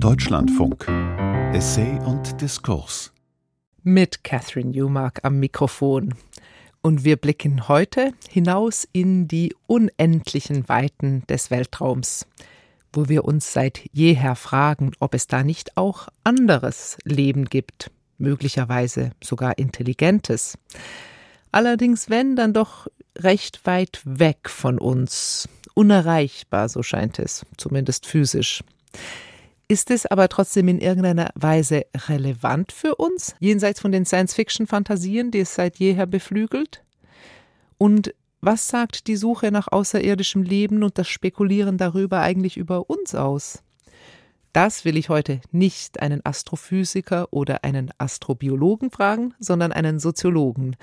[0.00, 0.86] Deutschlandfunk.
[1.52, 3.12] Essay und Diskurs.
[3.82, 6.14] Mit Catherine Newmark am Mikrofon.
[6.82, 12.28] Und wir blicken heute hinaus in die unendlichen Weiten des Weltraums,
[12.92, 19.10] wo wir uns seit jeher fragen, ob es da nicht auch anderes Leben gibt, möglicherweise
[19.20, 20.56] sogar intelligentes.
[21.50, 22.86] Allerdings wenn, dann doch
[23.16, 28.62] recht weit weg von uns, unerreichbar, so scheint es, zumindest physisch.
[29.70, 35.40] Ist es aber trotzdem in irgendeiner Weise relevant für uns, jenseits von den Science-Fiction-Fantasien, die
[35.40, 36.82] es seit jeher beflügelt?
[37.76, 43.14] Und was sagt die Suche nach außerirdischem Leben und das Spekulieren darüber eigentlich über uns
[43.14, 43.62] aus?
[44.60, 50.74] Das will ich heute nicht einen Astrophysiker oder einen Astrobiologen fragen, sondern einen Soziologen.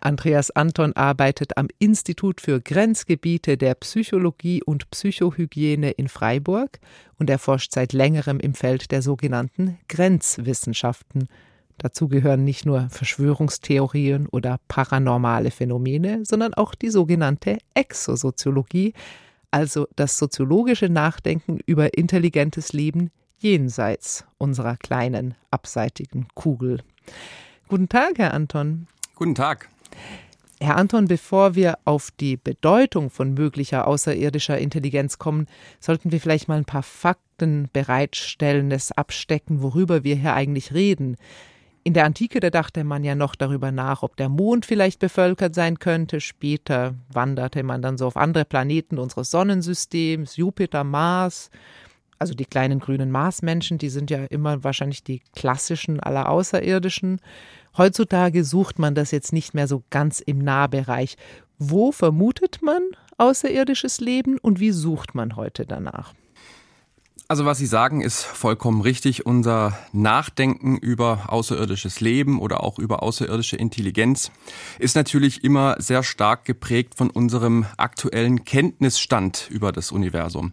[0.00, 6.78] Andreas Anton arbeitet am Institut für Grenzgebiete der Psychologie und Psychohygiene in Freiburg
[7.18, 11.26] und er forscht seit längerem im Feld der sogenannten Grenzwissenschaften.
[11.78, 18.94] Dazu gehören nicht nur Verschwörungstheorien oder paranormale Phänomene, sondern auch die sogenannte Exosoziologie,
[19.56, 26.82] also das soziologische Nachdenken über intelligentes Leben jenseits unserer kleinen abseitigen Kugel.
[27.66, 28.86] Guten Tag, Herr Anton.
[29.14, 29.70] Guten Tag.
[30.60, 35.46] Herr Anton, bevor wir auf die Bedeutung von möglicher außerirdischer Intelligenz kommen,
[35.80, 41.16] sollten wir vielleicht mal ein paar Fakten bereitstellen, das abstecken, worüber wir hier eigentlich reden.
[41.86, 45.54] In der Antike, da dachte man ja noch darüber nach, ob der Mond vielleicht bevölkert
[45.54, 46.20] sein könnte.
[46.20, 51.48] Später wanderte man dann so auf andere Planeten unseres Sonnensystems, Jupiter, Mars.
[52.18, 57.20] Also die kleinen grünen Marsmenschen, die sind ja immer wahrscheinlich die klassischen aller Außerirdischen.
[57.76, 61.16] Heutzutage sucht man das jetzt nicht mehr so ganz im Nahbereich.
[61.56, 62.82] Wo vermutet man
[63.16, 66.14] außerirdisches Leben und wie sucht man heute danach?
[67.28, 69.26] Also was Sie sagen, ist vollkommen richtig.
[69.26, 74.30] Unser Nachdenken über außerirdisches Leben oder auch über außerirdische Intelligenz
[74.78, 80.52] ist natürlich immer sehr stark geprägt von unserem aktuellen Kenntnisstand über das Universum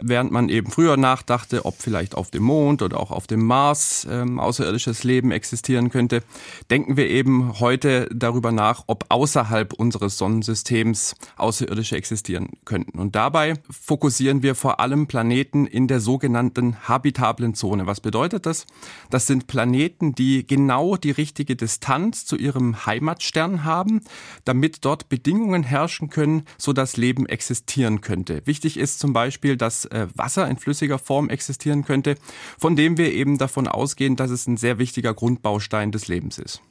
[0.00, 4.06] während man eben früher nachdachte, ob vielleicht auf dem Mond oder auch auf dem Mars
[4.10, 6.22] ähm, außerirdisches Leben existieren könnte,
[6.70, 12.98] denken wir eben heute darüber nach, ob außerhalb unseres Sonnensystems außerirdische existieren könnten.
[12.98, 17.86] Und dabei fokussieren wir vor allem Planeten in der sogenannten habitablen Zone.
[17.86, 18.66] Was bedeutet das?
[19.10, 24.02] Das sind Planeten, die genau die richtige Distanz zu ihrem Heimatstern haben,
[24.44, 28.42] damit dort Bedingungen herrschen können, sodass Leben existieren könnte.
[28.46, 32.16] Wichtig ist zum Beispiel, dass äh, Wasser in flüssiger Form existieren könnte,
[32.58, 36.62] von dem wir eben davon ausgehen, dass es ein sehr wichtiger Grundbaustein des Lebens ist.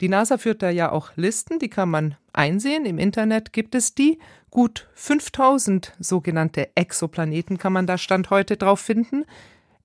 [0.00, 2.84] Die NASA führt da ja auch Listen, die kann man einsehen.
[2.84, 4.18] Im Internet gibt es die.
[4.50, 9.24] Gut 5000 sogenannte Exoplaneten kann man da Stand heute drauf finden.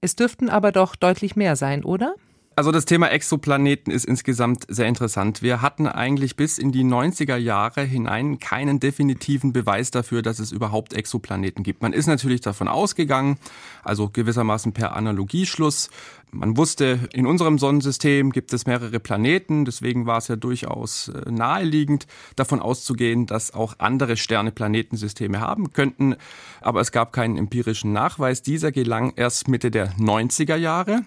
[0.01, 2.15] Es dürften aber doch deutlich mehr sein, oder?
[2.55, 5.41] Also das Thema Exoplaneten ist insgesamt sehr interessant.
[5.41, 10.51] Wir hatten eigentlich bis in die 90er Jahre hinein keinen definitiven Beweis dafür, dass es
[10.51, 11.81] überhaupt Exoplaneten gibt.
[11.81, 13.37] Man ist natürlich davon ausgegangen,
[13.83, 15.89] also gewissermaßen per Analogieschluss.
[16.33, 21.31] Man wusste, in unserem Sonnensystem gibt es mehrere Planeten, deswegen war es ja durchaus äh,
[21.31, 26.15] naheliegend, davon auszugehen, dass auch andere Sterne Planetensysteme haben könnten.
[26.61, 28.41] Aber es gab keinen empirischen Nachweis.
[28.41, 31.03] Dieser gelang erst Mitte der 90er Jahre.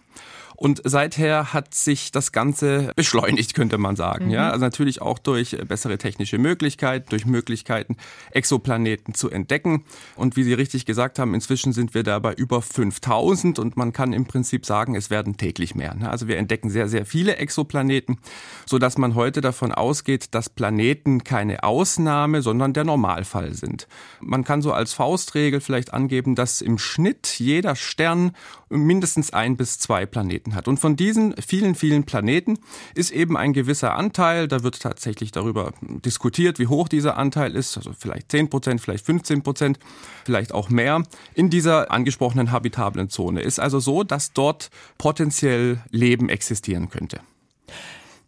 [0.56, 4.26] Und seither hat sich das Ganze beschleunigt, könnte man sagen.
[4.26, 4.30] Mhm.
[4.32, 7.96] Ja, also natürlich auch durch bessere technische Möglichkeiten, durch Möglichkeiten,
[8.30, 9.84] Exoplaneten zu entdecken.
[10.16, 13.92] Und wie Sie richtig gesagt haben, inzwischen sind wir da bei über 5000 und man
[13.92, 15.94] kann im Prinzip sagen, es werden täglich mehr.
[15.94, 16.10] Ne?
[16.10, 18.18] Also wir entdecken sehr, sehr viele Exoplaneten,
[18.66, 23.88] so dass man heute davon ausgeht, dass Planeten keine Ausnahme, sondern der Normalfall sind.
[24.20, 28.32] Man kann so als Faustregel vielleicht angeben, dass im Schnitt jeder Stern
[28.68, 30.68] mindestens ein bis zwei Planeten hat.
[30.68, 32.58] Und von diesen vielen, vielen Planeten
[32.94, 37.76] ist eben ein gewisser Anteil, da wird tatsächlich darüber diskutiert, wie hoch dieser Anteil ist,
[37.76, 39.78] also vielleicht 10 Prozent, vielleicht 15 Prozent,
[40.24, 41.02] vielleicht auch mehr,
[41.34, 43.42] in dieser angesprochenen habitablen Zone.
[43.42, 47.20] Ist also so, dass dort potenziell Leben existieren könnte.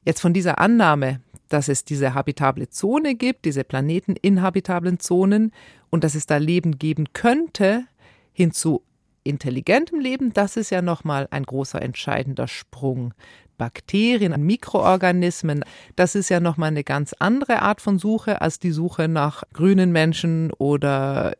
[0.05, 5.52] Jetzt von dieser Annahme, dass es diese habitable Zone gibt, diese Planeten in habitablen Zonen
[5.91, 7.84] und dass es da Leben geben könnte,
[8.32, 8.82] hinzu
[9.29, 13.15] intelligentem Leben, das ist ja nochmal ein großer entscheidender Sprung.
[13.59, 15.65] Bakterien, Mikroorganismen,
[15.97, 19.91] das ist ja nochmal eine ganz andere Art von Suche als die Suche nach grünen
[19.91, 21.37] Menschen oder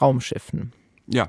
[0.00, 0.72] Raumschiffen.
[1.08, 1.28] Ja,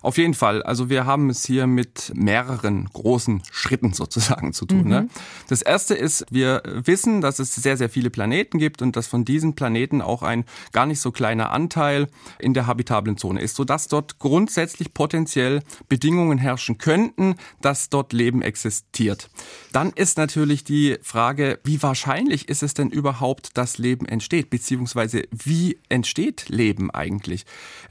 [0.00, 0.62] auf jeden Fall.
[0.62, 4.88] Also wir haben es hier mit mehreren großen Schritten sozusagen zu tun.
[4.88, 5.02] Ne?
[5.02, 5.06] Mhm.
[5.06, 5.08] Ne?
[5.48, 9.26] Das erste ist, wir wissen, dass es sehr, sehr viele Planeten gibt und dass von
[9.26, 12.08] diesen Planeten auch ein gar nicht so kleiner Anteil
[12.38, 18.40] in der habitablen Zone ist, sodass dort grundsätzlich potenziell Bedingungen herrschen könnten, dass dort Leben
[18.40, 19.28] existiert.
[19.72, 25.24] Dann ist natürlich die Frage, wie wahrscheinlich ist es denn überhaupt, dass Leben entsteht, beziehungsweise
[25.30, 27.44] wie entsteht Leben eigentlich?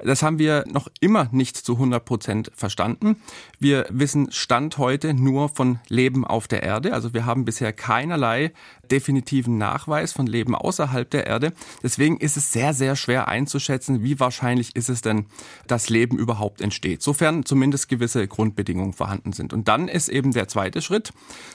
[0.03, 3.17] Das haben wir noch immer nicht zu 100 Prozent verstanden.
[3.59, 6.93] Wir wissen Stand heute nur von Leben auf der Erde.
[6.93, 8.51] Also wir haben bisher keinerlei
[8.91, 11.53] definitiven Nachweis von Leben außerhalb der Erde.
[11.83, 15.25] Deswegen ist es sehr, sehr schwer einzuschätzen, wie wahrscheinlich ist es denn,
[15.67, 17.01] dass Leben überhaupt entsteht.
[17.01, 19.53] Sofern zumindest gewisse Grundbedingungen vorhanden sind.
[19.53, 21.11] Und dann ist eben der zweite Schritt,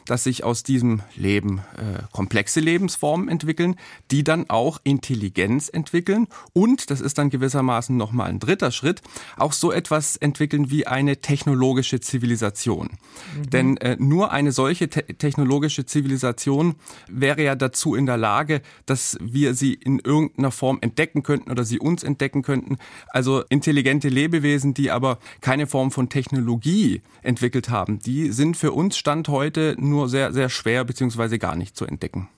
[0.06, 3.76] dass sich aus diesem Leben äh, komplexe Lebensformen entwickeln,
[4.10, 6.28] die dann auch Intelligenz entwickeln.
[6.52, 9.02] Und, das ist dann gewissermaßen nochmal ein dritter Schritt,
[9.36, 12.90] auch so etwas entwickeln wie eine technologische Zivilisation.
[13.36, 13.50] Mhm.
[13.50, 16.76] Denn äh, nur eine solche te technologische Zivilisation
[17.22, 21.64] wäre ja dazu in der Lage, dass wir sie in irgendeiner Form entdecken könnten oder
[21.64, 22.76] sie uns entdecken könnten.
[23.08, 28.98] Also intelligente Lebewesen, die aber keine Form von Technologie entwickelt haben, die sind für uns
[28.98, 32.28] Stand heute nur sehr, sehr schwer beziehungsweise gar nicht zu entdecken.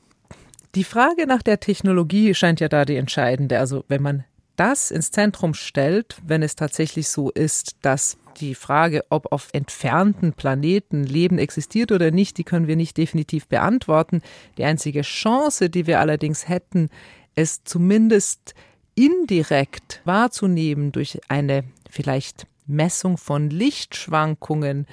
[0.76, 3.58] Die Frage nach der Technologie scheint ja da die entscheidende.
[3.58, 4.24] Also wenn man
[4.56, 10.32] das ins Zentrum stellt, wenn es tatsächlich so ist, dass die Frage, ob auf entfernten
[10.32, 14.22] Planeten Leben existiert oder nicht, die können wir nicht definitiv beantworten.
[14.58, 16.88] Die einzige Chance, die wir allerdings hätten,
[17.34, 18.54] es zumindest
[18.94, 24.86] indirekt wahrzunehmen durch eine vielleicht Messung von Lichtschwankungen,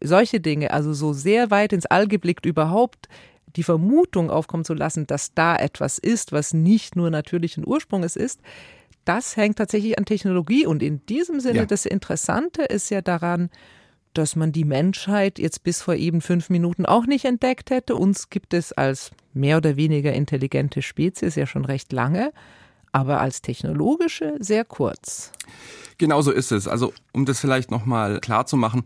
[0.00, 3.08] solche Dinge, also so sehr weit ins All geblickt überhaupt
[3.56, 8.40] die Vermutung aufkommen zu lassen, dass da etwas ist, was nicht nur natürlichen Ursprungs ist,
[9.04, 10.66] das hängt tatsächlich an Technologie.
[10.66, 11.66] Und in diesem Sinne, ja.
[11.66, 13.50] das Interessante ist ja daran,
[14.14, 17.96] dass man die Menschheit jetzt bis vor eben fünf Minuten auch nicht entdeckt hätte.
[17.96, 22.32] Uns gibt es als mehr oder weniger intelligente Spezies ja schon recht lange,
[22.92, 25.32] aber als technologische sehr kurz.
[25.96, 26.68] Genauso ist es.
[26.68, 28.84] Also um das vielleicht nochmal klar zu machen,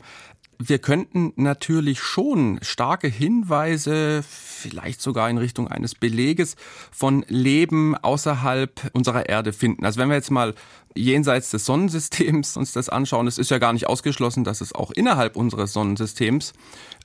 [0.59, 6.57] wir könnten natürlich schon starke Hinweise, vielleicht sogar in Richtung eines Beleges
[6.91, 9.85] von Leben außerhalb unserer Erde finden.
[9.85, 10.55] Also wenn wir jetzt mal
[10.97, 14.91] jenseits des Sonnensystems uns das anschauen, es ist ja gar nicht ausgeschlossen, dass es auch
[14.91, 16.53] innerhalb unseres Sonnensystems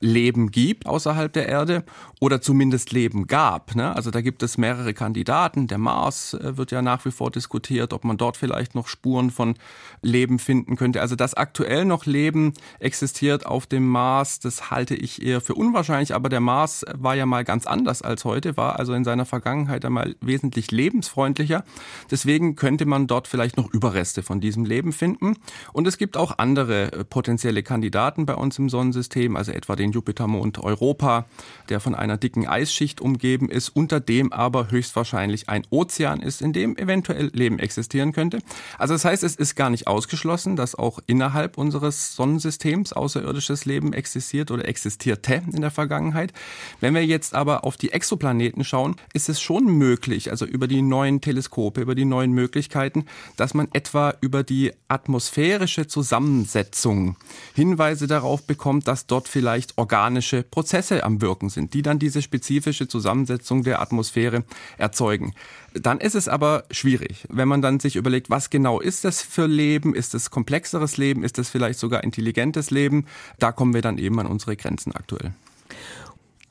[0.01, 1.83] Leben gibt außerhalb der Erde
[2.19, 3.75] oder zumindest Leben gab.
[3.75, 3.95] Ne?
[3.95, 5.67] Also da gibt es mehrere Kandidaten.
[5.67, 9.29] Der Mars äh, wird ja nach wie vor diskutiert, ob man dort vielleicht noch Spuren
[9.31, 9.55] von
[10.01, 11.01] Leben finden könnte.
[11.01, 16.15] Also dass aktuell noch Leben existiert auf dem Mars, das halte ich eher für unwahrscheinlich.
[16.15, 19.85] Aber der Mars war ja mal ganz anders als heute, war also in seiner Vergangenheit
[19.85, 21.63] einmal wesentlich lebensfreundlicher.
[22.09, 25.37] Deswegen könnte man dort vielleicht noch Überreste von diesem Leben finden.
[25.73, 29.91] Und es gibt auch andere äh, potenzielle Kandidaten bei uns im Sonnensystem, also etwa den
[29.91, 31.25] Jupitermond Europa,
[31.69, 36.53] der von einer dicken Eisschicht umgeben ist, unter dem aber höchstwahrscheinlich ein Ozean ist, in
[36.53, 38.37] dem eventuell Leben existieren könnte.
[38.77, 43.93] Also das heißt, es ist gar nicht ausgeschlossen, dass auch innerhalb unseres Sonnensystems außerirdisches Leben
[43.93, 46.33] existiert oder existierte in der Vergangenheit.
[46.81, 50.83] Wenn wir jetzt aber auf die Exoplaneten schauen, ist es schon möglich, also über die
[50.83, 53.05] neuen Teleskope, über die neuen Möglichkeiten,
[53.37, 57.15] dass man etwa über die atmosphärische Zusammensetzung
[57.55, 62.87] Hinweise darauf bekommt, dass dort vielleicht organische Prozesse am Wirken sind, die dann diese spezifische
[62.87, 64.43] Zusammensetzung der Atmosphäre
[64.77, 65.33] erzeugen.
[65.73, 69.47] Dann ist es aber schwierig, wenn man dann sich überlegt, was genau ist das für
[69.47, 69.95] Leben?
[69.95, 71.23] Ist es komplexeres Leben?
[71.23, 73.05] Ist es vielleicht sogar intelligentes Leben?
[73.39, 75.33] Da kommen wir dann eben an unsere Grenzen aktuell.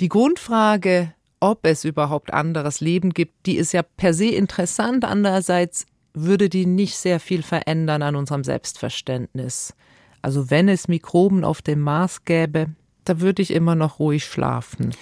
[0.00, 5.04] Die Grundfrage, ob es überhaupt anderes Leben gibt, die ist ja per se interessant.
[5.04, 9.74] Andererseits würde die nicht sehr viel verändern an unserem Selbstverständnis.
[10.22, 12.68] Also wenn es Mikroben auf dem Mars gäbe,
[13.04, 14.94] da würde ich immer noch ruhig schlafen.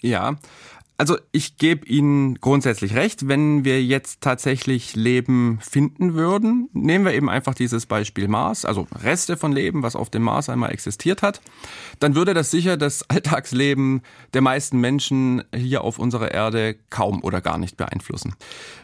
[0.00, 0.36] Ja,
[1.02, 7.12] also ich gebe Ihnen grundsätzlich recht, wenn wir jetzt tatsächlich Leben finden würden, nehmen wir
[7.12, 11.22] eben einfach dieses Beispiel Mars, also Reste von Leben, was auf dem Mars einmal existiert
[11.22, 11.40] hat,
[11.98, 17.40] dann würde das sicher das Alltagsleben der meisten Menschen hier auf unserer Erde kaum oder
[17.40, 18.36] gar nicht beeinflussen.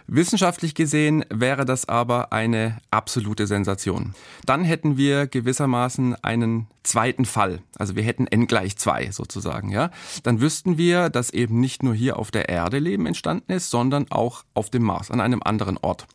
[0.08, 4.16] Wissenschaftlich gesehen wäre das aber eine absolute Sensation.
[4.44, 9.90] Dann hätten wir gewissermaßen einen zweiten Fall, also wir hätten n gleich zwei sozusagen, ja,
[10.22, 14.06] dann wüssten wir, dass eben nicht nur hier auf der Erde Leben entstanden ist, sondern
[14.10, 16.06] auch auf dem Mars, an einem anderen Ort.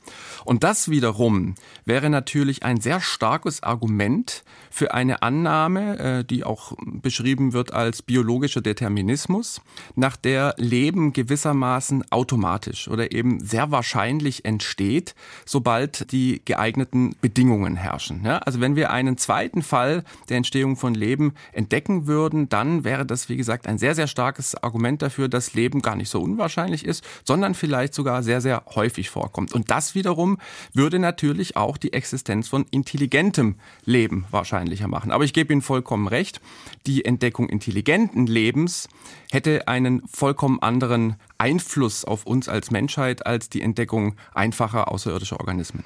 [0.46, 6.74] Und das wiederum wäre natürlich ein sehr starkes Argument für eine Annahme, äh, die auch
[6.82, 9.62] beschrieben wird als biologischer Determinismus,
[9.96, 15.14] nach der Leben gewissermaßen automatisch oder eben sehr wahrscheinlich entsteht,
[15.46, 18.26] sobald die geeigneten Bedingungen herrschen.
[18.26, 23.30] Also wenn wir einen zweiten Fall der Entstehung von Leben entdecken würden, dann wäre das,
[23.30, 27.04] wie gesagt, ein sehr, sehr starkes Argument dafür, dass Leben gar nicht so unwahrscheinlich ist,
[27.24, 29.54] sondern vielleicht sogar sehr, sehr häufig vorkommt.
[29.54, 30.38] Und das wiederum
[30.74, 33.56] würde natürlich auch die Existenz von intelligentem
[33.86, 35.12] Leben wahrscheinlicher machen.
[35.12, 36.42] Aber ich gebe Ihnen vollkommen recht,
[36.88, 38.88] die Entdeckung intelligenten Lebens
[39.32, 45.84] hätte einen vollkommen anderen Einfluss auf uns als Menschheit als die Entdeckung einfacher außerirdischer Organismen.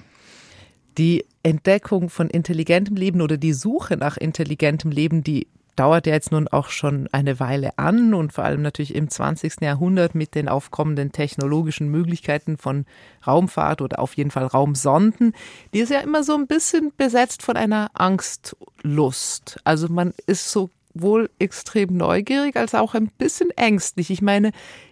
[0.98, 6.32] Die Entdeckung von intelligentem Leben oder die Suche nach intelligentem Leben, die dauert ja jetzt
[6.32, 9.62] nun auch schon eine Weile an und vor allem natürlich im 20.
[9.62, 12.86] Jahrhundert mit den aufkommenden technologischen Möglichkeiten von
[13.27, 15.34] Raumfahrt oder auf jeden Fall Raumsonden,
[15.74, 19.60] die ist ja immer so ein bisschen besetzt von einer Angstlust.
[19.63, 24.10] Also man ist sowohl extrem neugierig als auch ein bisschen ängstlich.
[24.10, 24.51] Ich meine,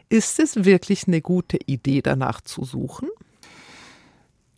[0.10, 3.10] ist es wirklich eine gute Idee, danach zu suchen?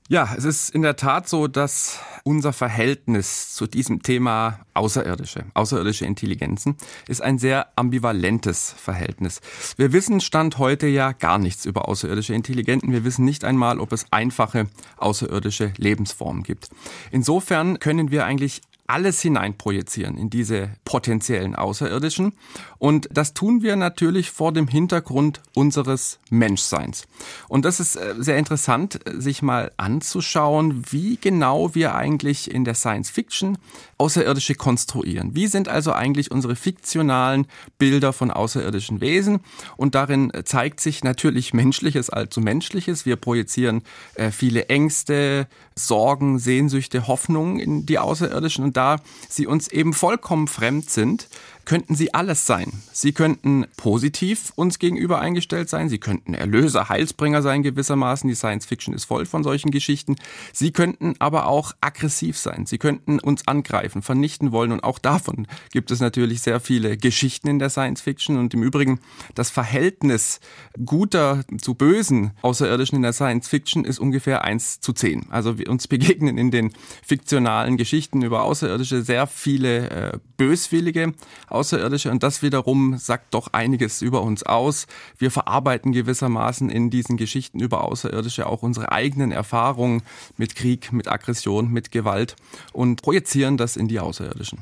[0.10, 6.06] Ja, es ist in der Tat so, dass unser Verhältnis zu diesem Thema Außerirdische, außerirdische
[6.06, 6.78] Intelligenzen,
[7.10, 9.42] ist ein sehr ambivalentes Verhältnis.
[9.76, 12.94] Wir wissen Stand heute ja gar nichts über außerirdische Intelligenzen.
[12.94, 16.70] Wir wissen nicht einmal, ob es einfache außerirdische Lebensformen gibt.
[17.12, 22.34] Insofern können wir eigentlich alles hineinprojizieren in diese potenziellen Außerirdischen.
[22.80, 27.06] Und das tun wir natürlich vor dem Hintergrund unseres Menschseins.
[27.50, 32.64] Und das ist äh, sehr interessant, äh, sich mal anzuschauen, wie genau wir eigentlich in
[32.64, 33.58] der Science Fiction
[33.98, 35.36] Außerirdische konstruieren.
[35.36, 39.40] Wie sind also eigentlich unsere fiktionalen Bilder von außerirdischen Wesen?
[39.76, 43.06] Und darin zeigt sich natürlich Menschliches allzu Menschliches.
[43.06, 43.82] Wir projizieren
[44.16, 48.64] äh, viele Ängste, Sorgen, Sehnsüchte, Hoffnungen in die Außerirdischen.
[48.64, 51.28] Und da sie uns eben vollkommen fremd sind,
[51.68, 52.72] könnten sie alles sein.
[52.94, 58.66] Sie könnten positiv uns gegenüber eingestellt sein, sie könnten Erlöser, Heilsbringer sein gewissermaßen, die Science
[58.66, 60.16] Fiction ist voll von solchen Geschichten.
[60.54, 65.46] Sie könnten aber auch aggressiv sein, sie könnten uns angreifen, vernichten wollen und auch davon
[65.74, 69.02] gibt es natürlich sehr viele Geschichten in der Science Fiction und im Übrigen
[69.36, 70.40] das Verhältnis
[70.86, 75.26] guter zu bösen Außerirdischen in der Science Fiction ist ungefähr eins zu zehn.
[75.32, 76.72] Also wir uns begegnen in den
[77.06, 81.14] fiktionalen Geschichten über Außerirdische sehr viele äh, böswillige
[81.58, 84.86] Außerirdische und das wiederum sagt doch einiges über uns aus.
[85.18, 90.04] Wir verarbeiten gewissermaßen in diesen Geschichten über Außerirdische auch unsere eigenen Erfahrungen
[90.38, 92.36] mit Krieg, mit Aggression, mit Gewalt
[92.74, 94.60] und projizieren das in die Außerirdischen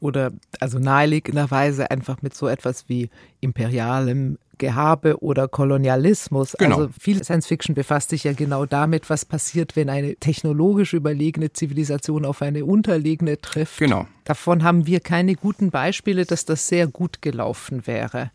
[0.00, 3.10] oder also naheliegenderweise einfach mit so etwas wie
[3.40, 6.54] imperialem Gehabe oder Kolonialismus.
[6.58, 6.76] Genau.
[6.76, 11.52] Also viel Science Fiction befasst sich ja genau damit, was passiert, wenn eine technologisch überlegene
[11.52, 13.78] Zivilisation auf eine unterlegene trifft.
[13.78, 14.06] Genau.
[14.24, 18.30] Davon haben wir keine guten Beispiele, dass das sehr gut gelaufen wäre.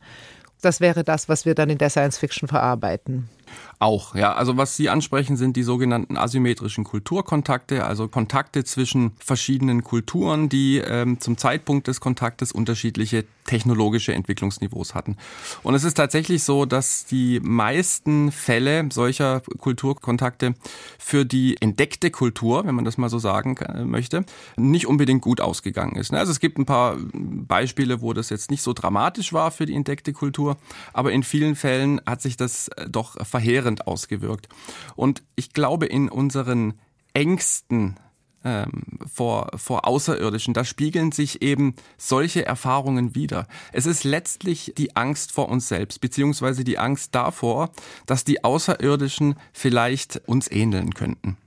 [0.62, 3.30] Das wäre das, was wir dann in der Science Fiction verarbeiten.
[3.79, 4.34] Auch, ja.
[4.34, 10.77] Also was Sie ansprechen, sind die sogenannten asymmetrischen Kulturkontakte, also Kontakte zwischen verschiedenen Kulturen, die
[10.77, 15.17] ähm, zum Zeitpunkt des Kontaktes unterschiedliche technologische Entwicklungsniveaus hatten.
[15.63, 20.53] Und es ist tatsächlich so, dass die meisten Fälle solcher Kulturkontakte
[21.00, 24.25] für die entdeckte Kultur, wenn man das mal so sagen möchte,
[24.58, 26.13] nicht unbedingt gut ausgegangen ist.
[26.13, 29.75] Also es gibt ein paar Beispiele, wo das jetzt nicht so dramatisch war für die
[29.75, 30.58] entdeckte Kultur,
[30.93, 34.48] aber in vielen Fällen hat sich das doch verheerend ausgewirkt.
[34.96, 36.76] Und ich glaube, in unseren
[37.14, 37.98] Ängsten
[38.44, 43.48] ähm, vor, vor Außerirdischen, da spiegeln sich eben solche Erfahrungen wieder.
[43.72, 47.72] Es ist letztlich die Angst vor uns selbst, beziehungsweise die Angst davor,
[48.06, 51.38] dass die Außerirdischen vielleicht uns ähneln könnten.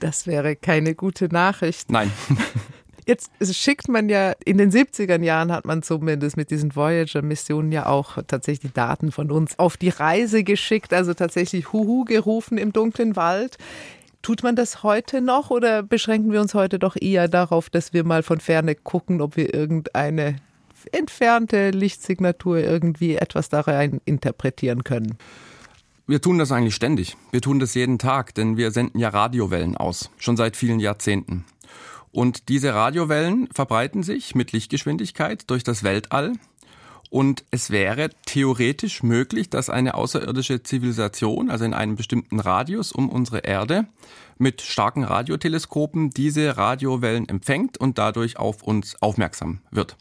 [0.00, 1.90] Das wäre keine gute Nachricht.
[1.90, 2.10] Nein.
[3.06, 7.86] Jetzt schickt man ja, in den 70er Jahren hat man zumindest mit diesen Voyager-Missionen ja
[7.86, 13.14] auch tatsächlich Daten von uns auf die Reise geschickt, also tatsächlich Huhu gerufen im dunklen
[13.14, 13.58] Wald.
[14.22, 18.04] Tut man das heute noch oder beschränken wir uns heute doch eher darauf, dass wir
[18.04, 20.36] mal von ferne gucken, ob wir irgendeine
[20.92, 25.18] entfernte Lichtsignatur irgendwie etwas da rein interpretieren können?
[26.06, 27.16] Wir tun das eigentlich ständig.
[27.32, 31.44] Wir tun das jeden Tag, denn wir senden ja Radiowellen aus, schon seit vielen Jahrzehnten.
[32.14, 36.34] Und diese Radiowellen verbreiten sich mit Lichtgeschwindigkeit durch das Weltall
[37.10, 43.08] Und es wäre theoretisch möglich, dass eine außerirdische Zivilisation, also in einem bestimmten Radius um
[43.08, 43.86] unsere Erde,
[44.38, 49.96] mit starken Radioteleskopen diese Radiowellen empfängt und dadurch auf uns aufmerksam wird.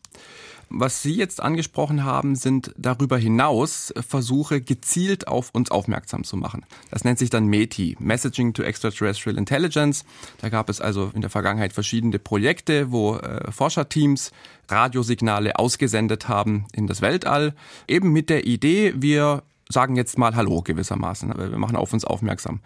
[0.70, 6.66] Was Sie jetzt angesprochen haben, sind darüber hinaus Versuche, gezielt auf uns aufmerksam zu machen.
[6.90, 10.04] Das nennt sich dann METI, Messaging to Extraterrestrial Intelligence.
[10.40, 14.32] Da gab es also in der Vergangenheit verschiedene Projekte, wo äh, Forscherteams
[14.68, 17.54] Radiosignale ausgesendet haben in das Weltall,
[17.88, 21.34] eben mit der Idee, wir sagen jetzt mal Hallo gewissermaßen.
[21.38, 22.62] Wir machen auf uns aufmerksam.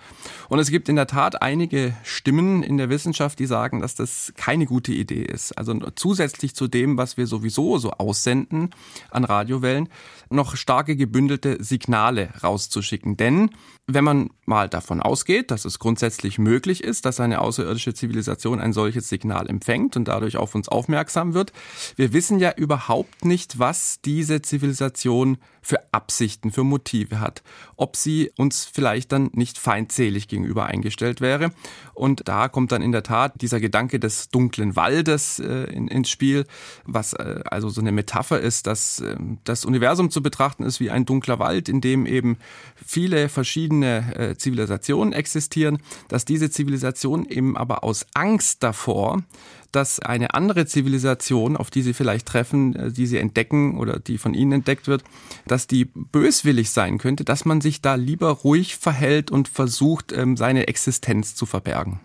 [0.50, 4.34] Und es gibt in der Tat einige Stimmen in der Wissenschaft, die sagen, dass das
[4.36, 5.58] keine gute Idee ist.
[5.58, 8.72] Also zusätzlich zu dem, was wir sowieso so aussenden
[9.10, 9.90] an Radiowellen,
[10.30, 13.18] noch starke gebündelte Signale rauszuschicken.
[13.18, 13.52] Denn
[13.86, 18.74] wenn man mal davon ausgeht, dass es grundsätzlich möglich ist, dass eine außerirdische Zivilisation ein
[18.74, 21.54] solches Signal empfängt und dadurch auf uns aufmerksam wird,
[21.96, 27.44] wir wissen ja überhaupt nicht, was diese Zivilisation für Absichten, für Motive hat.
[27.76, 31.52] Ob sie uns vielleicht dann nicht feindselig gegenüber eingestellt wäre.
[31.94, 36.10] Und da kommt dann in der Tat dieser Gedanke des dunklen Waldes äh, in, ins
[36.10, 36.46] Spiel,
[36.86, 40.90] was äh, also so eine Metapher ist, dass äh, das Universum zu betrachten ist wie
[40.90, 42.38] ein dunkler Wald, in dem eben
[42.76, 49.22] viele verschiedene äh, Zivilisationen existieren, dass diese Zivilisationen eben aber aus Angst davor,
[49.72, 54.18] dass eine andere Zivilisation, auf die sie vielleicht treffen, äh, die sie entdecken oder die
[54.18, 55.04] von ihnen entdeckt wird,
[55.46, 60.36] dass die böswillig sein könnte, dass man sich da lieber ruhig verhält und versucht, ähm,
[60.36, 62.00] seine Existenz zu verbergen.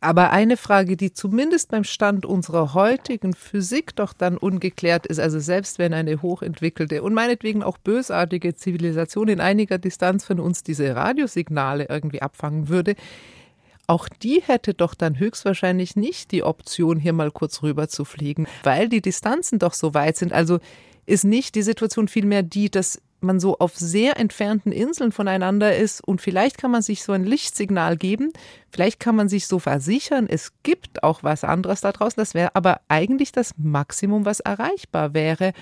[0.00, 5.40] Aber eine Frage, die zumindest beim Stand unserer heutigen Physik doch dann ungeklärt ist, also
[5.40, 10.94] selbst wenn eine hochentwickelte und meinetwegen auch bösartige Zivilisation in einiger Distanz von uns diese
[10.94, 12.94] Radiosignale irgendwie abfangen würde,
[13.88, 18.46] auch die hätte doch dann höchstwahrscheinlich nicht die Option, hier mal kurz rüber zu fliegen,
[18.62, 20.32] weil die Distanzen doch so weit sind.
[20.32, 20.60] Also
[21.06, 26.00] ist nicht die Situation vielmehr die, dass man so auf sehr entfernten Inseln voneinander ist
[26.00, 28.32] und vielleicht kann man sich so ein Lichtsignal geben,
[28.70, 32.54] vielleicht kann man sich so versichern, es gibt auch was anderes da draußen, das wäre
[32.54, 35.52] aber eigentlich das Maximum, was erreichbar wäre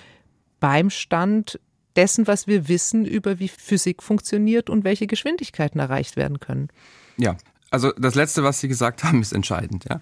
[0.60, 1.60] beim Stand
[1.96, 6.68] dessen, was wir wissen über wie Physik funktioniert und welche Geschwindigkeiten erreicht werden können.
[7.16, 7.36] Ja,
[7.76, 9.85] also das Letzte, was Sie gesagt haben, ist entscheidend.
[9.88, 10.00] Ja.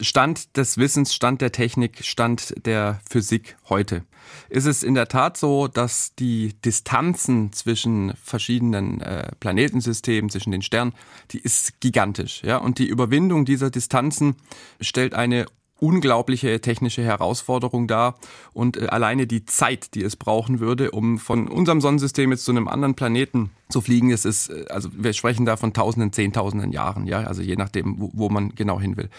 [0.00, 4.04] Stand des Wissens, Stand der Technik, Stand der Physik heute.
[4.50, 10.60] Ist es in der Tat so, dass die Distanzen zwischen verschiedenen äh, Planetensystemen, zwischen den
[10.60, 10.92] Sternen,
[11.30, 12.42] die ist gigantisch.
[12.44, 12.58] Ja.
[12.58, 14.36] Und die Überwindung dieser Distanzen
[14.80, 15.46] stellt eine
[15.80, 18.16] unglaubliche technische Herausforderung dar
[18.52, 22.52] und äh, alleine die Zeit, die es brauchen würde, um von unserem Sonnensystem jetzt zu
[22.52, 26.72] einem anderen Planeten zu fliegen, es ist, äh, also wir sprechen da von Tausenden, Zehntausenden
[26.72, 29.10] Jahren, ja, also je nachdem, wo, wo man genau hin will.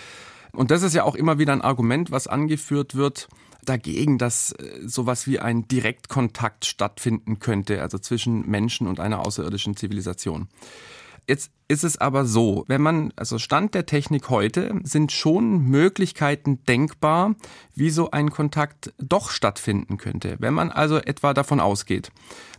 [0.54, 3.28] Und das ist ja auch immer wieder ein Argument, was angeführt wird,
[3.66, 9.76] dagegen, dass äh, sowas wie ein Direktkontakt stattfinden könnte, also zwischen Menschen und einer außerirdischen
[9.76, 10.48] Zivilisation.
[11.28, 16.64] Jetzt ist es aber so, wenn man, also Stand der Technik heute, sind schon Möglichkeiten
[16.66, 17.36] denkbar,
[17.74, 20.36] wie so ein Kontakt doch stattfinden könnte.
[20.40, 22.12] Wenn man also etwa davon ausgeht,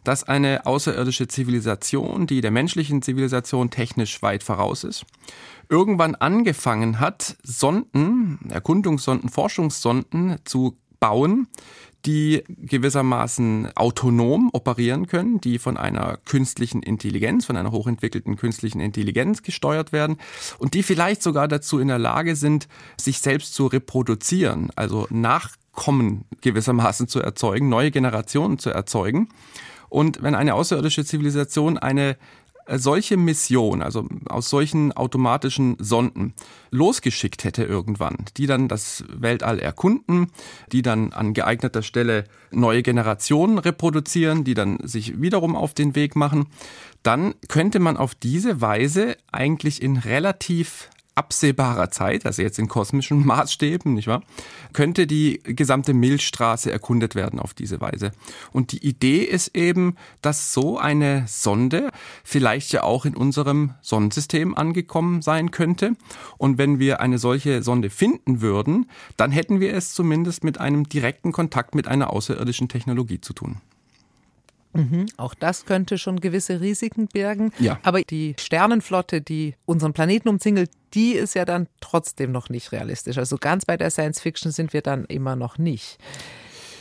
[0.03, 5.05] dass eine außerirdische Zivilisation, die der menschlichen Zivilisation technisch weit voraus ist,
[5.69, 11.47] irgendwann angefangen hat, Sonden, Erkundungssonden, Forschungssonden zu bauen,
[12.07, 19.42] die gewissermaßen autonom operieren können, die von einer künstlichen Intelligenz, von einer hochentwickelten künstlichen Intelligenz
[19.42, 20.16] gesteuert werden
[20.59, 26.25] und die vielleicht sogar dazu in der Lage sind, sich selbst zu reproduzieren, also Nachkommen
[26.40, 29.29] gewissermaßen zu erzeugen, neue Generationen zu erzeugen.
[29.88, 32.16] Und wenn eine außerirdische Zivilisation eine
[32.69, 36.35] solche Mission, also aus solchen automatischen Sonden,
[36.71, 40.29] losgeschickt hätte irgendwann, die dann das Weltall erkunden,
[40.73, 46.17] die dann an geeigneter Stelle neue Generationen reproduzieren, die dann sich wiederum auf den Weg
[46.17, 46.47] machen,
[47.03, 53.27] dann könnte man auf diese Weise eigentlich in relativ absehbarer Zeit, also jetzt in kosmischen
[53.27, 54.23] Maßstäben, nicht wahr,
[54.73, 58.13] könnte die gesamte Milchstraße erkundet werden auf diese Weise.
[58.53, 61.91] Und die Idee ist eben, dass so eine Sonde
[62.23, 65.97] vielleicht ja auch in unserem Sonnensystem angekommen sein könnte.
[66.39, 70.89] Und wenn wir eine solche Sonde finden würden, dann hätten wir es zumindest mit einem
[70.89, 73.57] direkten Kontakt mit einer außerirdischen Technologie zu tun.
[74.77, 75.07] Mhm.
[75.17, 77.53] Auch das könnte schon gewisse Risiken bergen.
[77.59, 77.79] Ja.
[77.83, 83.19] Aber die Sternenflotte, die unseren Planeten umzingelt, die ist ja dann trotzdem noch nicht realistisch.
[83.19, 85.99] Also ganz bei der Science Fiction sind wir dann immer noch nicht.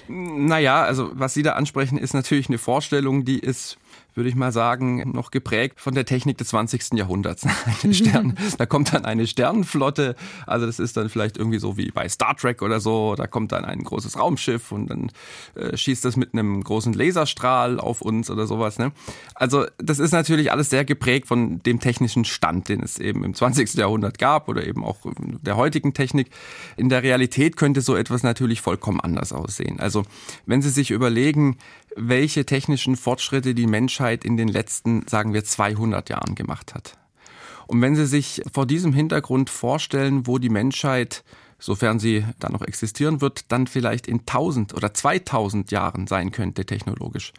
[0.08, 3.78] Naja, also was Sie da ansprechen, ist natürlich eine Vorstellung, die ist
[4.16, 6.94] würde ich mal sagen, noch geprägt von der Technik des 20.
[6.94, 7.46] Jahrhunderts.
[7.92, 10.16] Stern, da kommt dann eine Sternenflotte,
[10.48, 13.52] also das ist dann vielleicht irgendwie so wie bei Star Trek oder so, da kommt
[13.52, 15.12] dann ein großes Raumschiff und dann
[15.56, 18.80] äh, schießt das mit einem großen Laserstrahl auf uns oder sowas.
[18.80, 18.94] Ne?
[19.36, 23.34] Also das ist natürlich alles sehr geprägt von dem technischen Stand, den es eben im
[23.34, 23.74] 20.
[23.74, 24.98] Jahrhundert gab oder eben auch
[25.42, 26.30] der heutigen Technik.
[26.78, 29.80] In der Realität könnte so etwas natürlich vollkommen anders aussehen.
[29.80, 30.04] Also
[30.46, 31.58] wenn Sie sich überlegen,
[31.96, 36.98] welche technischen Fortschritte die Menschheit in den letzten, sagen wir, 200 Jahren gemacht hat.
[37.68, 41.24] Und wenn Sie sich vor diesem Hintergrund vorstellen, wo die Menschheit
[41.60, 46.66] sofern sie dann noch existieren wird, dann vielleicht in 1000 oder 2000 Jahren sein könnte
[46.66, 47.34] technologisch.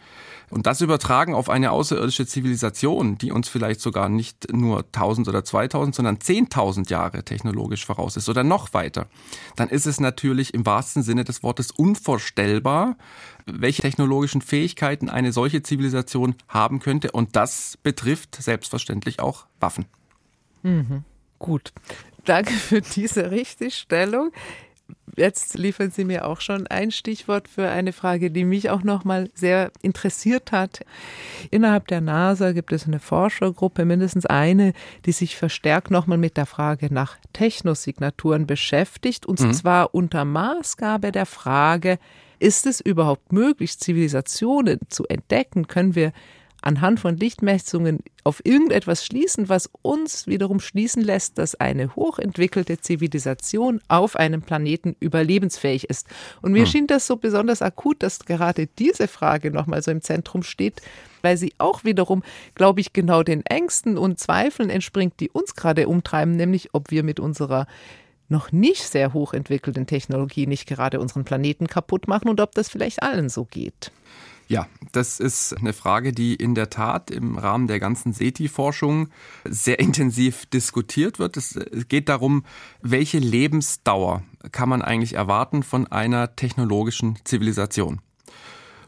[0.48, 5.44] Und das übertragen auf eine außerirdische Zivilisation, die uns vielleicht sogar nicht nur 1000 oder
[5.44, 9.08] 2000, sondern 10.000 Jahre technologisch voraus ist oder noch weiter,
[9.56, 12.96] dann ist es natürlich im wahrsten Sinne des Wortes unvorstellbar,
[13.44, 17.10] welche technologischen Fähigkeiten eine solche Zivilisation haben könnte.
[17.10, 19.86] Und das betrifft selbstverständlich auch Waffen.
[20.62, 21.04] Mhm.
[21.38, 21.72] Gut.
[22.26, 24.32] Danke für diese Richtigstellung.
[25.16, 29.04] Jetzt liefern Sie mir auch schon ein Stichwort für eine Frage, die mich auch noch
[29.04, 30.80] mal sehr interessiert hat.
[31.50, 34.74] Innerhalb der NASA gibt es eine Forschergruppe, mindestens eine,
[35.06, 39.54] die sich verstärkt noch mal mit der Frage nach Technosignaturen beschäftigt und mhm.
[39.54, 41.98] zwar unter Maßgabe der Frage,
[42.38, 45.68] ist es überhaupt möglich, Zivilisationen zu entdecken?
[45.68, 46.12] Können wir
[46.62, 53.80] anhand von Lichtmessungen auf irgendetwas schließen, was uns wiederum schließen lässt, dass eine hochentwickelte Zivilisation
[53.88, 56.08] auf einem Planeten überlebensfähig ist.
[56.42, 56.66] Und mir hm.
[56.66, 60.82] schien das so besonders akut, dass gerade diese Frage nochmal so im Zentrum steht,
[61.22, 62.22] weil sie auch wiederum,
[62.54, 67.02] glaube ich, genau den Ängsten und Zweifeln entspringt, die uns gerade umtreiben, nämlich ob wir
[67.02, 67.66] mit unserer
[68.28, 73.02] noch nicht sehr hochentwickelten Technologie nicht gerade unseren Planeten kaputt machen und ob das vielleicht
[73.02, 73.92] allen so geht.
[74.48, 79.08] Ja, das ist eine Frage, die in der Tat im Rahmen der ganzen SETI-Forschung
[79.44, 81.36] sehr intensiv diskutiert wird.
[81.36, 82.44] Es geht darum,
[82.80, 88.00] welche Lebensdauer kann man eigentlich erwarten von einer technologischen Zivilisation.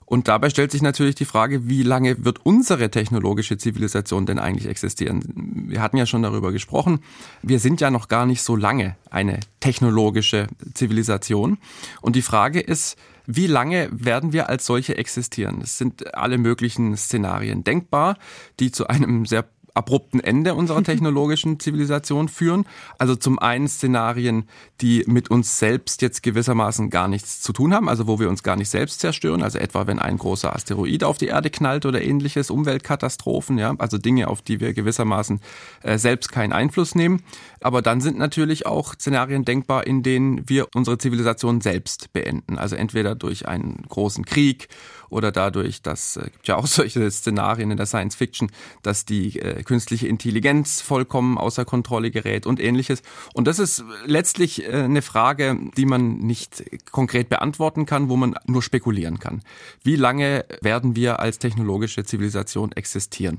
[0.08, 4.66] Und dabei stellt sich natürlich die Frage, wie lange wird unsere technologische Zivilisation denn eigentlich
[4.66, 5.22] existieren?
[5.68, 7.00] Wir hatten ja schon darüber gesprochen.
[7.42, 11.58] Wir sind ja noch gar nicht so lange eine technologische Zivilisation.
[12.00, 12.96] Und die Frage ist,
[13.30, 15.60] wie lange werden wir als solche existieren?
[15.60, 18.16] Es sind alle möglichen Szenarien denkbar,
[18.58, 19.44] die zu einem sehr
[19.78, 22.66] abrupten Ende unserer technologischen Zivilisation führen.
[22.98, 24.48] Also zum einen Szenarien,
[24.80, 28.42] die mit uns selbst jetzt gewissermaßen gar nichts zu tun haben, also wo wir uns
[28.42, 32.02] gar nicht selbst zerstören, also etwa wenn ein großer Asteroid auf die Erde knallt oder
[32.02, 35.40] ähnliches, Umweltkatastrophen, ja, also Dinge, auf die wir gewissermaßen
[35.82, 37.22] äh, selbst keinen Einfluss nehmen.
[37.60, 42.76] Aber dann sind natürlich auch Szenarien denkbar, in denen wir unsere Zivilisation selbst beenden, also
[42.76, 44.68] entweder durch einen großen Krieg
[45.10, 48.50] oder dadurch, dass äh, gibt ja auch solche Szenarien in der Science Fiction,
[48.82, 53.02] dass die äh, künstliche Intelligenz vollkommen außer Kontrolle gerät und ähnliches.
[53.34, 58.34] Und das ist letztlich äh, eine Frage, die man nicht konkret beantworten kann, wo man
[58.46, 59.42] nur spekulieren kann.
[59.82, 63.38] Wie lange werden wir als technologische Zivilisation existieren?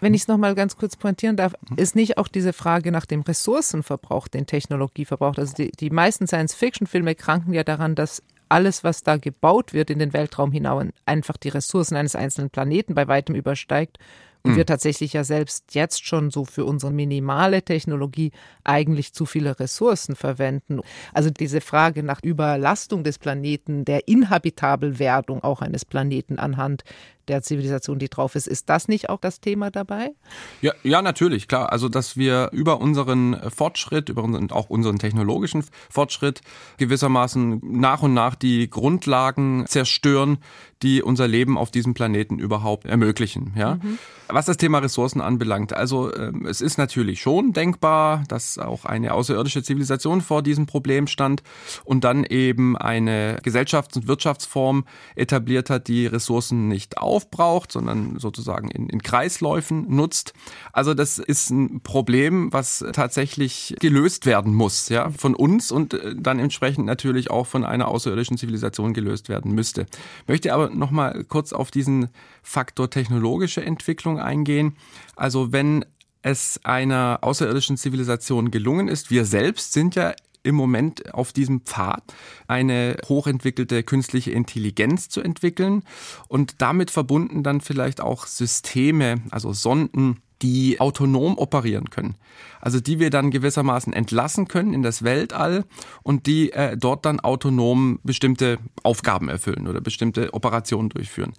[0.00, 3.22] Wenn ich es nochmal ganz kurz pointieren darf, ist nicht auch diese Frage nach dem
[3.22, 5.38] Ressourcenverbrauch, den Technologie verbraucht.
[5.38, 9.98] Also die, die meisten Science-Fiction-Filme kranken ja daran, dass alles, was da gebaut wird in
[9.98, 13.98] den Weltraum hinaus, einfach die Ressourcen eines einzelnen Planeten bei weitem übersteigt
[14.46, 14.56] und mhm.
[14.58, 18.30] wir tatsächlich ja selbst jetzt schon so für unsere minimale Technologie
[18.62, 20.80] eigentlich zu viele Ressourcen verwenden.
[21.12, 26.84] Also diese Frage nach Überlastung des Planeten, der Inhabitabelwerdung auch eines Planeten anhand
[27.28, 28.46] der Zivilisation, die drauf ist.
[28.46, 30.12] Ist das nicht auch das Thema dabei?
[30.60, 31.72] Ja, ja, natürlich, klar.
[31.72, 36.40] Also, dass wir über unseren Fortschritt, über unseren, auch unseren technologischen Fortschritt
[36.78, 40.38] gewissermaßen nach und nach die Grundlagen zerstören,
[40.82, 43.54] die unser Leben auf diesem Planeten überhaupt ermöglichen.
[43.56, 43.76] Ja?
[43.76, 43.98] Mhm.
[44.28, 49.14] Was das Thema Ressourcen anbelangt, also ähm, es ist natürlich schon denkbar, dass auch eine
[49.14, 51.42] außerirdische Zivilisation vor diesem Problem stand
[51.84, 54.84] und dann eben eine Gesellschafts- und Wirtschaftsform
[55.14, 60.34] etabliert hat, die Ressourcen nicht aufbraucht, sondern sozusagen in, in Kreisläufen nutzt.
[60.70, 66.14] Also das ist ein Problem, was tatsächlich gelöst werden muss, ja, von uns und äh,
[66.14, 69.86] dann entsprechend natürlich auch von einer außerirdischen Zivilisation gelöst werden müsste.
[70.26, 72.08] Möchte aber noch mal kurz auf diesen
[72.42, 74.76] Faktor technologische Entwicklung eingehen.
[75.16, 75.86] Also wenn
[76.20, 80.12] es einer außerirdischen Zivilisation gelungen ist, wir selbst sind ja
[80.46, 82.02] im Moment auf diesem Pfad,
[82.46, 85.82] eine hochentwickelte künstliche Intelligenz zu entwickeln
[86.28, 92.16] und damit verbunden dann vielleicht auch Systeme, also Sonden, die autonom operieren können.
[92.60, 95.64] Also die wir dann gewissermaßen entlassen können in das Weltall
[96.02, 101.32] und die äh, dort dann autonom bestimmte Aufgaben erfüllen oder bestimmte Operationen durchführen.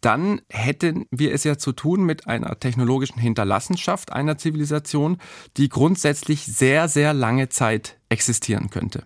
[0.00, 5.18] Dann hätten wir es ja zu tun mit einer technologischen Hinterlassenschaft einer Zivilisation,
[5.56, 9.04] die grundsätzlich sehr, sehr lange Zeit existieren könnte.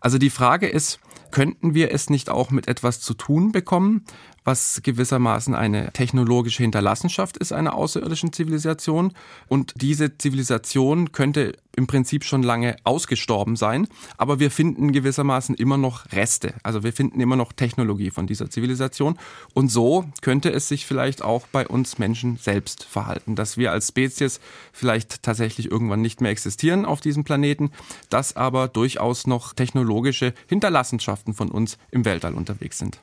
[0.00, 4.04] Also die Frage ist, könnten wir es nicht auch mit etwas zu tun bekommen,
[4.44, 9.12] was gewissermaßen eine technologische Hinterlassenschaft ist einer außerirdischen Zivilisation.
[9.48, 15.76] Und diese Zivilisation könnte im Prinzip schon lange ausgestorben sein, aber wir finden gewissermaßen immer
[15.76, 16.54] noch Reste.
[16.62, 19.18] Also wir finden immer noch Technologie von dieser Zivilisation.
[19.54, 23.88] Und so könnte es sich vielleicht auch bei uns Menschen selbst verhalten, dass wir als
[23.88, 24.40] Spezies
[24.72, 27.70] vielleicht tatsächlich irgendwann nicht mehr existieren auf diesem Planeten,
[28.08, 33.00] dass aber durchaus noch technologische Hinterlassenschaften von uns im Weltall unterwegs sind.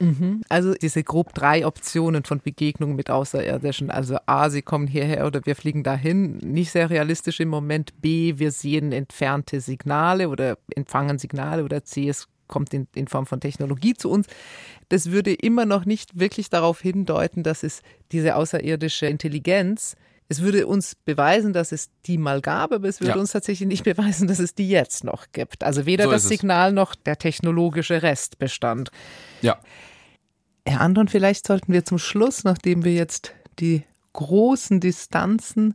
[0.00, 0.42] Mhm.
[0.48, 3.90] Also diese grob drei Optionen von Begegnungen mit Außerirdischen.
[3.90, 6.38] Also A, sie kommen hierher oder wir fliegen dahin.
[6.38, 8.00] Nicht sehr realistisch im Moment.
[8.00, 11.64] B, wir sehen entfernte Signale oder empfangen Signale.
[11.64, 14.26] Oder C, es kommt in, in Form von Technologie zu uns.
[14.88, 17.82] Das würde immer noch nicht wirklich darauf hindeuten, dass es
[18.12, 19.96] diese außerirdische Intelligenz
[20.28, 23.18] es würde uns beweisen, dass es die mal gab, aber es würde ja.
[23.18, 25.64] uns tatsächlich nicht beweisen, dass es die jetzt noch gibt.
[25.64, 28.90] Also weder so das Signal noch der technologische Restbestand.
[29.40, 29.58] Ja.
[30.66, 35.74] Herr Anton, vielleicht sollten wir zum Schluss, nachdem wir jetzt die großen Distanzen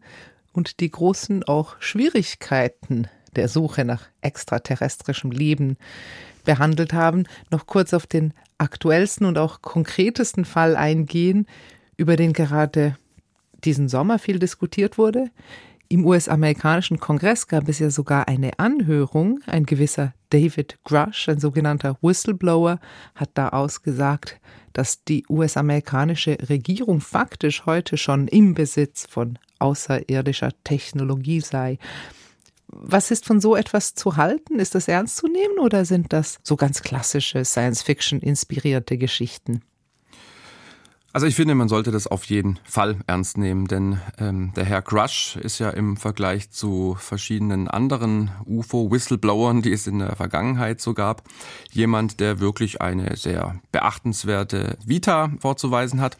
[0.51, 5.77] und die großen auch Schwierigkeiten der Suche nach extraterrestrischem Leben
[6.43, 11.47] behandelt haben, noch kurz auf den aktuellsten und auch konkretesten Fall eingehen,
[11.97, 12.97] über den gerade
[13.65, 15.29] diesen Sommer viel diskutiert wurde.
[15.89, 19.41] Im US-amerikanischen Kongress gab es ja sogar eine Anhörung.
[19.45, 22.79] Ein gewisser David Grush, ein sogenannter Whistleblower,
[23.13, 24.39] hat da ausgesagt,
[24.73, 31.77] dass die US-amerikanische Regierung faktisch heute schon im Besitz von außerirdischer Technologie sei.
[32.67, 34.57] Was ist von so etwas zu halten?
[34.57, 39.61] Ist das ernst zu nehmen oder sind das so ganz klassische Science-Fiction inspirierte Geschichten?
[41.15, 44.81] Also ich finde, man sollte das auf jeden Fall ernst nehmen, denn ähm, der Herr
[44.81, 50.95] Crush ist ja im Vergleich zu verschiedenen anderen UFO-Whistleblowern, die es in der Vergangenheit so
[50.95, 51.21] gab,
[51.71, 56.17] jemand, der wirklich eine sehr beachtenswerte Vita vorzuweisen hat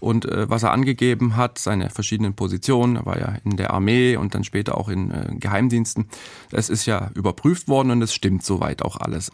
[0.00, 4.16] und äh, was er angegeben hat, seine verschiedenen Positionen, er war ja in der Armee
[4.16, 6.08] und dann später auch in äh, Geheimdiensten,
[6.50, 9.32] das ist ja überprüft worden und es stimmt soweit auch alles.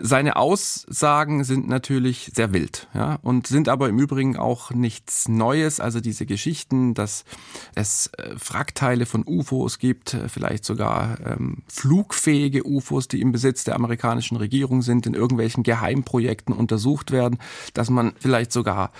[0.00, 5.80] Seine Aussagen sind natürlich sehr wild, ja, und sind aber im Übrigen auch nichts Neues,
[5.80, 7.24] also diese Geschichten, dass
[7.74, 13.64] es äh, Frackteile von UFOs gibt, äh, vielleicht sogar ähm, flugfähige UFOs, die im Besitz
[13.64, 17.38] der amerikanischen Regierung sind, in irgendwelchen Geheimprojekten untersucht werden,
[17.74, 18.92] dass man vielleicht sogar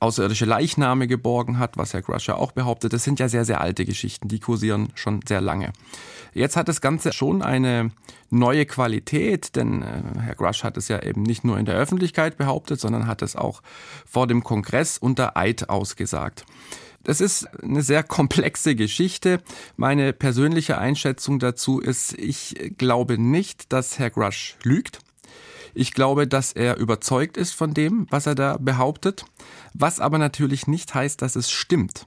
[0.00, 2.92] außerirdische Leichname geborgen hat, was Herr Grusher auch behauptet.
[2.92, 5.72] Das sind ja sehr, sehr alte Geschichten, die kursieren schon sehr lange.
[6.32, 7.90] Jetzt hat das Ganze schon eine
[8.30, 12.36] neue Qualität, denn äh, Herr Grush hat es ja eben nicht nur in der Öffentlichkeit
[12.36, 13.62] behauptet, sondern hat es auch
[14.06, 16.44] vor dem Kongress unter Eid ausgesagt.
[17.02, 19.40] Das ist eine sehr komplexe Geschichte.
[19.76, 24.98] Meine persönliche Einschätzung dazu ist, ich glaube nicht, dass Herr Grush lügt.
[25.72, 29.24] Ich glaube, dass er überzeugt ist von dem, was er da behauptet,
[29.72, 32.06] was aber natürlich nicht heißt, dass es stimmt.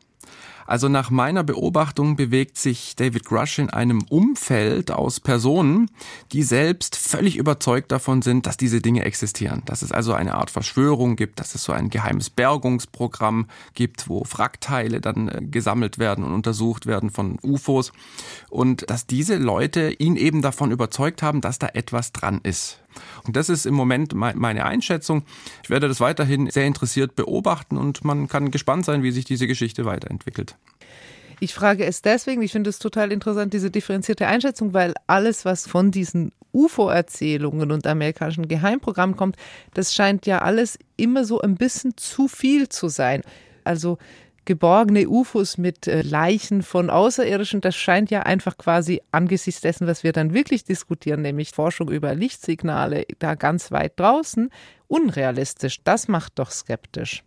[0.66, 5.90] Also nach meiner Beobachtung bewegt sich David Grush in einem Umfeld aus Personen,
[6.32, 9.64] die selbst völlig überzeugt davon sind, dass diese Dinge existieren.
[9.66, 14.24] Dass es also eine Art Verschwörung gibt, dass es so ein geheimes Bergungsprogramm gibt, wo
[14.30, 17.92] Wrackteile dann äh, gesammelt werden und untersucht werden von UFOs.
[18.50, 22.83] Und dass diese Leute ihn eben davon überzeugt haben, dass da etwas dran ist.
[23.26, 25.24] Und das ist im Moment meine Einschätzung.
[25.64, 29.48] Ich werde das weiterhin sehr interessiert beobachten und man kann gespannt sein, wie sich diese
[29.48, 30.56] Geschichte weiterentwickelt.
[31.40, 35.68] Ich frage es deswegen, ich finde es total interessant, diese differenzierte Einschätzung, weil alles, was
[35.68, 39.36] von diesen UFO-Erzählungen und amerikanischen Geheimprogrammen kommt,
[39.74, 43.24] das scheint ja alles immer so ein bisschen zu viel zu sein.
[43.64, 43.98] Also
[44.46, 50.04] geborgene UFOs mit äh, Leichen von Außerirdischen, das scheint ja einfach quasi angesichts dessen, was
[50.04, 54.50] wir dann wirklich diskutieren, nämlich Forschung über Lichtsignale da ganz weit draußen,
[54.88, 55.84] unrealistisch.
[55.84, 57.24] Das macht doch skeptisch.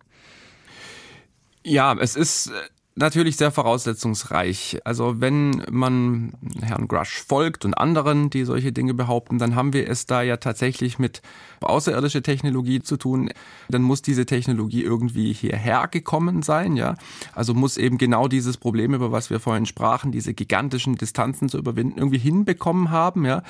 [1.65, 2.53] Ja, es ist äh,
[2.97, 4.81] natürlich sehr voraussetzungsreich.
[4.85, 9.89] Also wenn man Herrn Grush folgt und anderen, die solche Dinge behaupten, dann haben wir
[9.89, 11.21] es da ja tatsächlich mit
[11.61, 13.31] außerirdischer Technologie zu tun.
[13.69, 16.95] Dann muss diese Technologie irgendwie hierher gekommen sein, ja.
[17.35, 21.59] Also muss eben genau dieses Problem, über was wir vorhin sprachen, diese gigantischen Distanzen zu
[21.59, 23.43] überwinden, irgendwie hinbekommen haben, ja.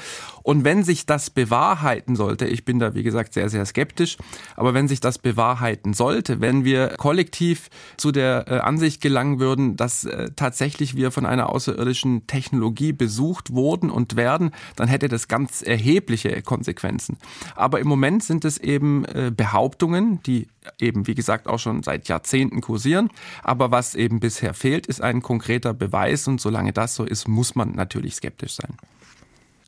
[0.43, 4.17] Und wenn sich das bewahrheiten sollte, ich bin da wie gesagt sehr, sehr skeptisch,
[4.57, 9.41] aber wenn sich das bewahrheiten sollte, wenn wir kollektiv zu der äh, Ansicht gelangen, sagen
[9.41, 15.09] würden, dass äh, tatsächlich wir von einer außerirdischen Technologie besucht wurden und werden, dann hätte
[15.09, 17.19] das ganz erhebliche Konsequenzen.
[17.55, 20.49] Aber im Moment sind es eben äh, Behauptungen, die
[20.81, 23.11] eben, wie gesagt, auch schon seit Jahrzehnten kursieren.
[23.43, 26.27] Aber was eben bisher fehlt, ist ein konkreter Beweis.
[26.29, 28.77] Und solange das so ist, muss man natürlich skeptisch sein.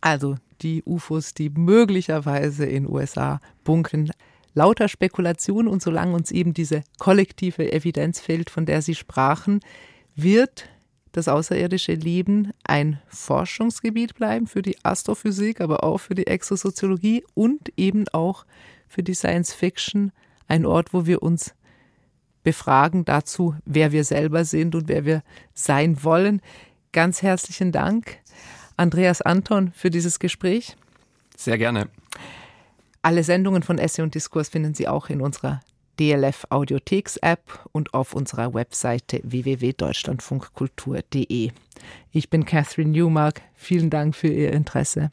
[0.00, 4.10] Also die UFOs, die möglicherweise in USA bunkern.
[4.58, 9.60] Lauter Spekulation und solange uns eben diese kollektive Evidenz fehlt, von der Sie sprachen,
[10.16, 10.68] wird
[11.12, 17.72] das außerirdische Leben ein Forschungsgebiet bleiben für die Astrophysik, aber auch für die Exosoziologie und
[17.76, 18.44] eben auch
[18.88, 20.10] für die Science Fiction,
[20.48, 21.54] ein Ort, wo wir uns
[22.42, 25.22] befragen dazu, wer wir selber sind und wer wir
[25.54, 26.42] sein wollen.
[26.90, 28.18] Ganz herzlichen Dank,
[28.76, 30.76] Andreas Anton, für dieses Gespräch.
[31.36, 31.88] Sehr gerne.
[33.02, 35.60] Alle Sendungen von Essay und Diskurs finden Sie auch in unserer
[35.98, 41.50] DLF Audiotheks App und auf unserer Webseite www.deutschlandfunkkultur.de.
[42.12, 43.42] Ich bin Catherine Newmark.
[43.54, 45.10] Vielen Dank für Ihr Interesse.